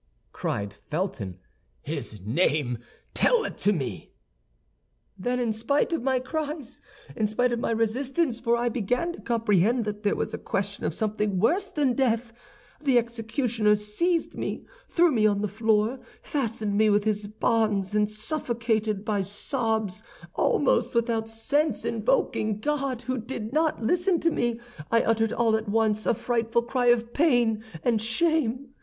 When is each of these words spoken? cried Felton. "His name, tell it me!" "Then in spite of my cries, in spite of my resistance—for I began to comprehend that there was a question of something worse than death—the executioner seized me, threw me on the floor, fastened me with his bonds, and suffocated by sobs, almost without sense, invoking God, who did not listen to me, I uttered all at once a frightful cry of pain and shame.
cried 0.33 0.73
Felton. 0.89 1.37
"His 1.83 2.21
name, 2.25 2.79
tell 3.13 3.45
it 3.45 3.67
me!" 3.67 4.13
"Then 5.15 5.39
in 5.39 5.53
spite 5.53 5.93
of 5.93 6.01
my 6.01 6.19
cries, 6.19 6.79
in 7.15 7.27
spite 7.27 7.53
of 7.53 7.59
my 7.59 7.69
resistance—for 7.69 8.57
I 8.57 8.67
began 8.67 9.13
to 9.13 9.21
comprehend 9.21 9.85
that 9.85 10.01
there 10.01 10.15
was 10.15 10.33
a 10.33 10.39
question 10.39 10.85
of 10.85 10.95
something 10.95 11.37
worse 11.37 11.67
than 11.67 11.93
death—the 11.93 12.97
executioner 12.97 13.75
seized 13.75 14.35
me, 14.35 14.65
threw 14.87 15.11
me 15.11 15.27
on 15.27 15.41
the 15.41 15.47
floor, 15.47 15.99
fastened 16.23 16.75
me 16.75 16.89
with 16.89 17.03
his 17.03 17.27
bonds, 17.27 17.93
and 17.93 18.09
suffocated 18.09 19.05
by 19.05 19.21
sobs, 19.21 20.01
almost 20.33 20.95
without 20.95 21.29
sense, 21.29 21.85
invoking 21.85 22.59
God, 22.59 23.03
who 23.03 23.19
did 23.19 23.53
not 23.53 23.83
listen 23.83 24.19
to 24.21 24.31
me, 24.31 24.59
I 24.89 25.03
uttered 25.03 25.31
all 25.31 25.55
at 25.55 25.69
once 25.69 26.07
a 26.07 26.15
frightful 26.15 26.63
cry 26.63 26.87
of 26.87 27.13
pain 27.13 27.63
and 27.83 28.01
shame. 28.01 28.69